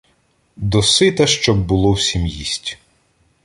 Досита 0.57 1.27
щоб 1.27 1.65
було 1.67 1.91
всім 1.91 2.27
їсть. 2.27 2.77